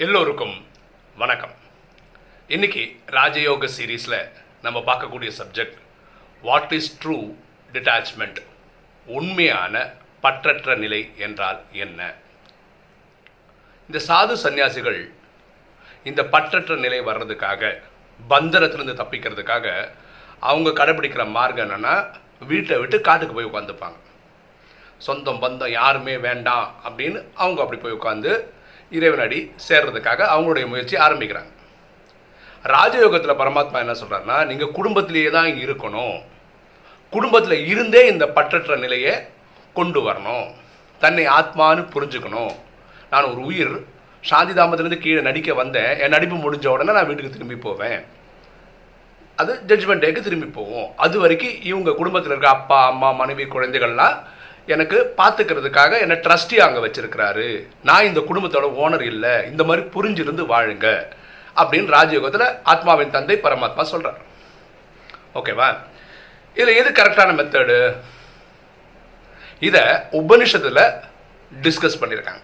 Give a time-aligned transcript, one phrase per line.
[0.00, 0.66] எல்லோருக்கும்
[1.16, 1.54] வணக்கம்.
[2.48, 4.28] இன்னைக்கு ராஜயோக சீரீஸில்
[4.62, 5.76] நம்ம பார்க்கக்கூடிய subject
[6.42, 7.34] what is true
[7.72, 8.38] detachment
[9.06, 12.14] உண்மையான பற்றற்ற நிலை என்றால் என்ன?
[13.88, 15.12] இந்த சாது சந்நியாசிகள்
[16.04, 17.80] இந்த பற்றற்ற நிலை வர்றதுக்காக
[18.28, 19.90] பந்தரத்திலிருந்து தப்பிக்கிறதுக்காக
[20.40, 23.98] அவங்க கடைபிடிக்கிற மார்க்கம் என்னென்னா வீட்டை விட்டு காட்டுக்கு போய் உட்காந்துப்பாங்க
[24.98, 28.32] சொந்தம் பந்தம் யாருமே வேண்டாம் அப்படின்னு அவங்க அப்படி போய் உட்காந்து
[28.90, 29.38] இறைவனடி
[29.68, 31.50] சேர்றதுக்காக அவங்களுடைய முயற்சி ஆரம்பிக்கிறாங்க.
[32.74, 36.16] ராஜயோகத்தில் பரமாத்மா என்ன சொல்கிறாருன்னா நீங்கள் குடும்பத்திலேயே தான் இருக்கணும்.
[37.10, 39.14] குடும்பத்தில் இருந்தே இந்த பற்றற்ற நிலையை
[39.78, 40.46] கொண்டு வரணும்.
[40.98, 42.52] தன்னை ஆத்மான்னு புரிஞ்சுக்கணும்.
[43.10, 43.74] நான் ஒரு உயிர்
[44.30, 45.92] சாந்தி தாமத்திலேருந்து கீழே நடிக்க வந்தேன்.
[45.98, 48.00] என் நடிப்பு முடிஞ்ச உடனே நான் வீட்டுக்கு திரும்பி போவேன்.
[49.40, 50.88] அது ஜட்ஜ்மெண்ட் டேக்கு திரும்பி போவோம்.
[50.96, 54.16] அது வரைக்கும் இவங்க குடும்பத்தில் இருக்க அப்பா அம்மா மனைவி குழந்தைகள்லாம்
[54.66, 57.66] எனக்கு பார்த்துக்கிறதுக்காக என்னை ட்ரஸ்டி அங்கே வச்சிருக்கிறாரு.
[57.82, 59.46] நான் இந்த குடும்பத்தோட ஓனர் இல்லை.
[59.46, 61.06] இந்த மாதிரி புரிஞ்சிருந்து வாழுங்க.
[61.56, 64.18] அப்படின்னு ராஜயோகத்தில் ஆத்மாவின் தந்தை பரமாத்மா சொல்கிறார்
[65.34, 65.76] ஓகேவா?
[66.54, 67.96] இதில் எது கரெக்டான மெத்தடு
[69.60, 71.00] இதை உபனிஷத்தில்
[71.62, 72.40] டிஸ்கஸ் பண்ணியிருக்காங்க.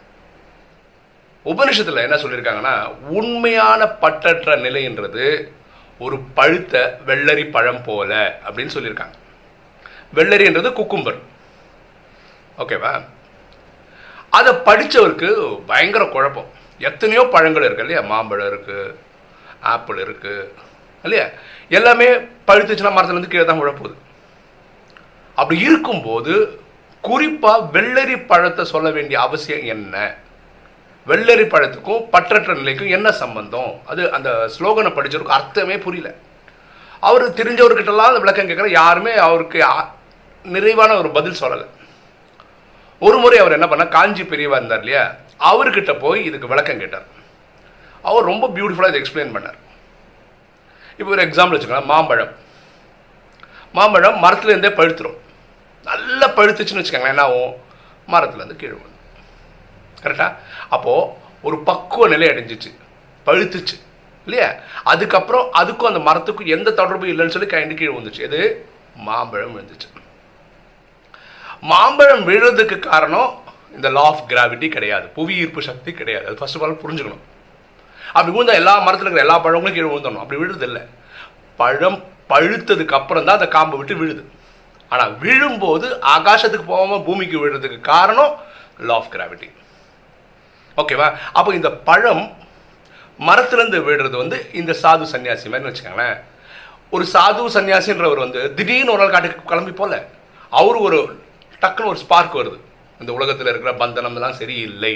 [1.44, 5.48] உபனிஷத்தில் என்ன சொல்லியிருக்காங்கன்னா உண்மையான பற்றற்ற நிலைன்றது
[5.98, 9.14] ஒரு பழுத்த வெள்ளரி பழம் போல அப்படின்னு சொல்லியிருக்காங்க.
[10.14, 11.18] வெள்ளரின்றது குக்கும்பர்.
[12.62, 12.92] ஓகேவா
[14.38, 15.28] அதை படித்தவருக்கு
[15.70, 16.48] பயங்கர குழப்பம்.
[16.88, 18.02] எத்தனையோ பழங்கள் இருக்குது இல்லையா?
[18.12, 18.94] மாம்பழம் இருக்குது
[19.74, 20.50] ஆப்பிள் இருக்குது
[21.04, 21.26] இல்லையா?
[21.78, 22.08] எல்லாமே
[22.48, 23.96] பழுத்துச்சுன்னா மரத்துலேருந்து கீழே தான் விழப்போகுது
[25.40, 26.34] அப்படி இருக்கும்போது
[27.08, 29.94] குறிப்பாக வெள்ளரி பழத்தை சொல்ல வேண்டிய அவசியம் என்ன?
[31.10, 33.72] வெள்ளரி பழத்துக்கும் பற்றற்ற நிலைக்கும் என்ன சம்பந்தம்?
[33.90, 36.10] அது அந்த ஸ்லோகனை படித்தவருக்கு அர்த்தமே புரியல.
[37.08, 39.58] அவர் தெரிஞ்சவர்கிட்டலாம் அந்த விளக்கம் கேட்குற யாருமே அவருக்கு
[40.44, 41.66] நிறைவான ஒரு பதில் சொல்லலை.
[42.98, 43.88] ஒரு முறை அவர் என்ன பண்ணார்?
[43.88, 45.14] காஞ்சி பெரியவா இருந்தார் இல்லையா?
[45.40, 47.04] அவர்கிட்ட போய் இதுக்கு விளக்கம் கேட்டார்.
[48.02, 49.58] அவர் ரொம்ப பியூட்டிஃபுல்லாக இதை எக்ஸ்பிளைன் பண்ணார்.
[50.98, 51.84] இப்போ ஒரு எக்ஸாம்பிள் வச்சுக்கலாம்.
[51.84, 52.34] மாம்பழம்.
[53.72, 55.16] மாம்பழம் மரத்துலேருந்தே பழுத்துரும்.
[55.84, 57.54] நல்லா பழுத்துச்சுன்னு வச்சுக்கோங்களேன் என்ன ஆகும்?
[58.08, 58.94] மரத்துலேருந்து கீழே வந்து
[60.02, 60.36] கரெக்டாக
[60.68, 61.10] அப்போது
[61.42, 62.74] ஒரு பக்குவ நிலை அடைஞ்சிச்சு.
[63.26, 63.80] பழுத்துச்சு.
[64.26, 64.54] இல்லையா?
[64.84, 68.68] அதுக்கப்புறம் அதுக்கும் அந்த மரத்துக்கும் எந்த தொடர்பும் இல்லைன்னு சொல்லி கைண்டு கீழே வந்துச்சு எது?
[68.94, 70.04] மாம்பழம் விழுந்துச்சு.
[71.62, 73.30] மாம்பழம் விழுறதுக்கு காரணம்
[73.76, 75.06] இந்த லா ஆஃப் கிராவிட்டி கிடையாது.
[75.16, 76.26] புவி ஈர்ப்பு சக்தி கிடையாது.
[76.28, 77.24] அது ஃபர்ஸ்ட் ஆஃப் ஆல் புரிஞ்சுக்கணும்.
[78.16, 80.82] அப்படி விழுந்தா எல்லா மரத்தில் இருக்கிற எல்லா பழங்களும் கீழே விழுந்தணும் அப்படி விழுறது இல்லை
[81.58, 81.98] பழம்
[82.30, 84.22] பழுத்ததுக்கு அப்புறம் தான் அந்த காம்பை விட்டு விழுது.
[84.92, 88.32] ஆனால் விழும்போது ஆகாசத்துக்கு போகாமல் பூமிக்கு விழுறதுக்கு காரணம்
[88.88, 89.48] லா ஆஃப் கிராவிட்டி
[90.76, 92.24] ஓகேவா அப்போ இந்த பழம்
[93.18, 96.16] மரத்துலேருந்து விழுறது வந்து இந்த சாது சன்னியாசி மாதிரி வச்சுக்கோங்களேன்.
[96.94, 100.02] ஒரு சாது சன்னியாசின்றவர் வந்து திடீர்னு ஒரு நாள் காட்டுக்கு கிளம்பி போல.
[100.52, 100.98] அவர் ஒரு
[101.62, 102.58] டக்குன்னு ஒரு ஸ்பார்க் வருது.
[103.02, 104.94] இந்த உலகத்தில் இருக்கிற பந்தனம் எல்லாம் சரியில்லை.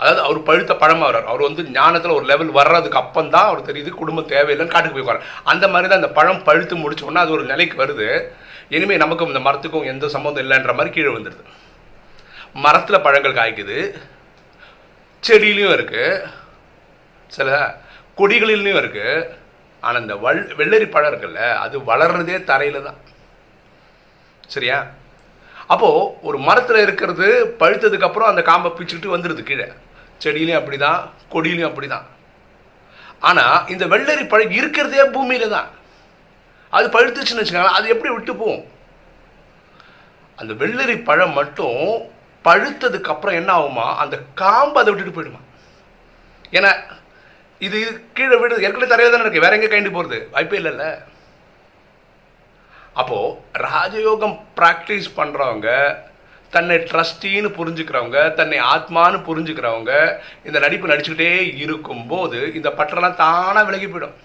[0.00, 3.90] அதாவது அவர் பழுத்த பழமாக வர்றார் அவர் வந்து ஞானத்தில் ஒரு லெவல் வர்றதுக்கு அப்பம் தான் அவர் தெரியுது
[3.98, 7.76] குடும்பம் தேவையில்லைன்னு காட்டுக்கு போய் உட்காரு அந்த மாதிரி தான் அந்த பழம் பழுத்து முடிச்சோன்னா அது ஒரு நிலைக்கு
[7.82, 8.08] வருது.
[8.76, 11.44] இனிமேல் நமக்கும் இந்த மரத்துக்கும் எந்த சம்மந்தம் இல்லைன்ற மாதிரி கீழே வந்துடுது
[12.64, 13.78] மரத்தில் பழங்கள் காய்க்குது.
[15.22, 16.08] செடியிலையும் இருக்குது
[17.32, 17.50] சில
[18.18, 19.12] கொடிகளிலையும் இருக்குது
[19.82, 22.98] ஆனால் இந்த வள் வெள்ளரி பழம் இருக்குல்ல அது வளர்றதே தரையில் தான்
[24.54, 24.78] சரியா?
[25.72, 27.26] அப்போது ஒரு மரத்தில் இருக்கிறது
[27.60, 29.66] பழுத்ததுக்கு அப்புறம் அந்த காம்பை பிச்சுக்கிட்டு வந்துடுது கீழே.
[30.22, 31.00] செடியிலையும் அப்படிதான்
[31.34, 32.06] கொடியிலையும் அப்படிதான்.
[33.28, 35.68] ஆனால் இந்த வெள்ளரி பழம் இருக்கிறதே பூமியில தான்.
[36.76, 38.64] அது பழுத்துச்சுன்னு வச்சுக்கோங்களேன் அது எப்படி விட்டு போகும்?
[40.40, 41.80] அந்த வெள்ளரி பழம் மட்டும்
[42.46, 43.86] பழுத்ததுக்கு அப்புறம் என்ன ஆகுமா?
[44.02, 45.40] அந்த காம்பு அதை விட்டுட்டு போயிடுமா.
[46.58, 46.70] ஏன்னா
[47.66, 47.78] இது
[48.18, 49.44] கீழே விடுது ஏற்கனவே தரையில் தானே இருக்கு.
[49.44, 50.86] வேற எங்கே கைண்டு போகிறது வாய்ப்பே இல்லைல்ல.
[53.00, 53.36] அப்போது
[53.68, 55.68] ராஜயோகம் ப்ராக்டிஸ் பண்ணுறவங்க
[56.54, 59.92] தன்னை ட்ரஸ்டின்னு புரிஞ்சுக்கிறவங்க தன்னை ஆத்மான்னு புரிஞ்சுக்கிறவங்க
[60.48, 61.30] இந்த நடிப்பு நடிச்சுக்கிட்டே
[61.64, 64.16] இருக்கும்போது இந்த பற்றெல்லாம் தானாக விலகி போயிடும்.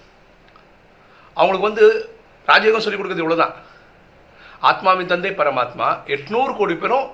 [1.37, 1.85] அவங்களுக்கு வந்து
[2.47, 3.55] ராஜயோகம் சொல்லிக் கொடுக்குறது இவ்வளவுதான்.
[4.69, 7.07] ஆத்மாவின் தந்தை பரமாத்மா எட்நூறு கோடி பேரும்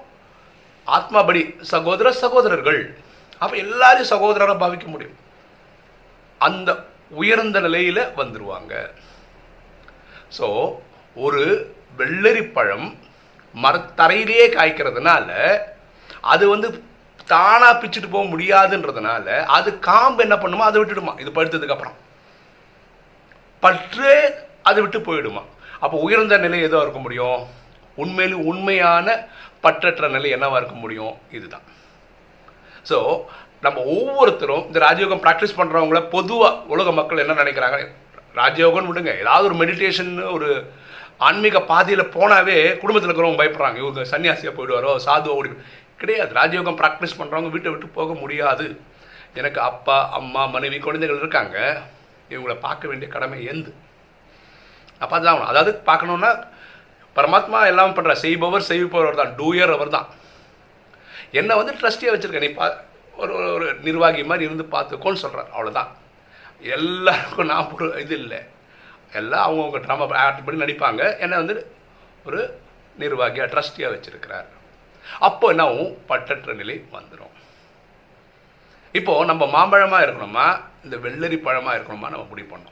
[0.87, 1.41] ஆத்மாபடி
[1.73, 2.81] சகோதர சகோதரர்கள்.
[3.41, 5.17] அப்போ எல்லாரையும் சகோதரராக பாவிக்க முடியும்.
[6.47, 6.69] அந்த
[7.21, 8.73] உயர்ந்த நிலையில் வந்துடுவாங்க
[10.37, 10.47] ஸோ
[11.15, 11.41] ஒரு
[11.97, 12.87] வெள்ளரி பழம்
[13.55, 15.29] மரத்தரையிலேயே காய்க்கிறதுனால
[16.21, 16.67] அது வந்து
[17.25, 21.13] தானாக பிச்சுட்டு போக முடியாதுன்றதுனால அது காம்பு என்ன பண்ணுமா அதை விட்டுடுமா.
[21.19, 21.97] இது படுத்ததுக்கப்புறம்
[23.59, 24.13] பற்று
[24.61, 25.43] அதை விட்டு போயிடுமா.
[25.79, 27.39] அப்போ உயர்ந்த நிலை எதோ இருக்க முடியும்?
[27.95, 29.27] உண்மையிலும் உண்மையான
[29.63, 31.15] பற்றற்ற நிலை என்னவாக இருக்க முடியும்?
[31.31, 31.65] இதுதான்.
[32.89, 32.97] ஸோ
[33.61, 37.77] நம்ம ஒவ்வொருத்தரும் இந்த ராஜயோகம் ப்ராக்டிஸ் பண்ணுறவங்கள பொதுவாக உலக மக்கள் என்ன நினைக்கிறாங்க?
[38.35, 39.19] ராஜயோகம்னு விடுங்க.
[39.19, 40.49] ஏதாவது ஒரு மெடிடேஷன் ஒரு
[41.17, 43.75] ஆன்மீக பாதையில் போனாவே குடும்பத்தில் இருக்கிறவங்க பயப்படுறாங்க.
[43.75, 45.49] இவங்க சன்னியாசியாக போயிடுவாரோ சாதுவாக ஓடி
[45.97, 46.33] கிடையாது.
[46.33, 48.79] ராஜயோகம் ப்ராக்டிஸ் பண்ணுறவங்க வீட்டை விட்டு போக முடியாது.
[49.33, 51.81] எனக்கு அப்பா அம்மா மனைவி குழந்தைகள் இருக்காங்க.
[52.29, 53.73] இவங்களை பார்க்க வேண்டிய கடமை எந்து.
[54.99, 56.47] அப்போ அதுதான் அதாவது பார்க்கணுன்னா
[57.15, 59.33] பரமாத்மா எல்லாம் பண்ணுற செய்பவர் செய்பவர் தான்.
[59.37, 60.07] டூயர் அவர் தான்.
[61.31, 62.39] என்னை வந்து ட்ரஸ்டியாக வச்சுருக்கேன்.
[62.39, 62.73] நீ பா
[63.17, 65.87] ஒரு ஒரு- ஒரு நிர்வாகி மாதிரி இருந்து பார்த்துக்கோன்னு சொல்கிறார் அவ்வளோதான்
[66.59, 68.45] எல்லாருக்கும் நான் ஒரு இது இல்லை.
[69.13, 71.19] எல்லாம் அவங்கவுங்க ட்ராமா ஆக்ட் பண்ணி நடிப்பாங்க.
[71.19, 71.71] என்னை வந்து
[72.25, 72.59] ஒரு
[72.97, 74.45] நிர்வாகியாக ட்ரஸ்டியாக வச்சுருக்கிறார்.
[75.19, 77.31] அப்போ என்னவும் பட்டற்ற நிலை வந்துடும்
[78.91, 80.61] இப்போது நம்ம மாம்பழமாக இருக்கணுமா?
[80.83, 82.09] இந்த வெள்ளரி பழமாக இருக்கணுமா?
[82.09, 82.71] நம்ம முடிவு பண்ணோம்.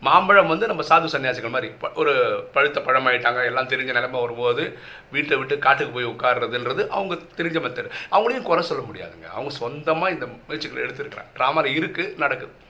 [0.00, 4.78] மாம்பழம் வந்து நம்ம சாது சன்னியாசிகள் மாதிரி ப- ஒரு பழுத்த பழமாயிட்டாங்க எல்லாம் தெரிஞ்ச நிலைமை வரும்போது
[5.10, 9.30] வீட்டை விட்டு காட்டுக்கு போய் உட்கார்றதுன்றது அவங்க தெரிஞ்ச மெத்தட் அவங்களையும் குறை சொல்ல முடியாதுங்க.
[9.30, 11.26] அவங்க சொந்தமாக இந்த முயற்சிகளை எடுத்துருக்கிறாங்க.
[11.36, 12.61] ட்ராமாவில் இருக்குது நடக்குது.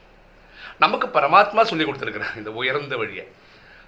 [0.79, 3.29] நமக்கு பரமாத்மா சொல்லி கொடுத்துருக்குறாங்க இந்த உயர்ந்த வழியை.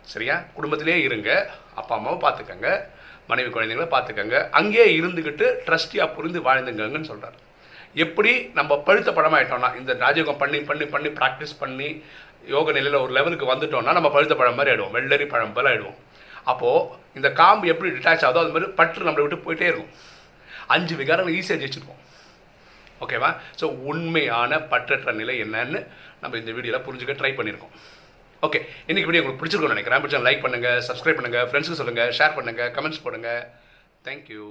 [0.00, 0.42] சரியா?
[0.54, 1.50] குடும்பத்திலே இருங்க.
[1.74, 2.84] அப்பா அம்மாவை பார்த்துக்கங்க.
[3.26, 4.50] மனைவி குழந்தைங்களை பார்த்துக்கங்க.
[4.50, 7.42] அங்கேயே இருந்துக்கிட்டு ட்ரஸ்டியாக புரிந்து வாழ்ந்துங்கன்னு சொல்கிறார்
[7.94, 12.02] எப்படி நம்ம பழுத்த பழமாயிட்டோம்னா இந்த ராஜயோகம் பண்ணி பண்ணி பண்ணி ப்ராக்டிஸ் பண்ணி
[12.46, 14.94] யோக நிலையில் ஒரு லெவலுக்கு வந்துட்டோம்னா நம்ம பழுத்த பழம் மாதிரி ஆயிடுவோம்.
[14.94, 15.94] வெள்ளரி பழம் போல ஆயிடுவோம்.
[16.44, 19.90] அப்போது இந்த காம்பு எப்படி டிட்டாச் ஆகுதோ அது மாதிரி பற்று நம்மளை விட்டு போயிட்டே இருக்கும்.
[20.66, 22.03] அஞ்சு விகாரங்கள் ஈஸியாக ஜெயிச்சிருப்போம்.
[23.04, 23.30] ஓகேவா
[23.60, 25.82] ஸோ உண்மையான பற்றற்ற நிலை என்னன்னு
[26.22, 27.74] நம்ம இந்த வீடியோவில் புரிஞ்சுக்க ட்ரை பண்ணியிருக்கோம்
[28.42, 28.58] ஓகே
[28.90, 30.00] இன்றைக்கி வீடியோ உங்களுக்கு பிடிச்சிருக்கோம்னு நினைக்கிறேன்.
[30.02, 33.30] பிடிச்சா லைக் பண்ணுங்கள் சப்ஸ்கிரைப் பண்ணுங்கள் ஃப்ரெண்ட்ஸுக்கு சொல்லுங்கள் ஷேர் பண்ணுங்கள் கமெண்ட்ஸ் போடுங்க.
[34.06, 34.46] தேங்க்யூ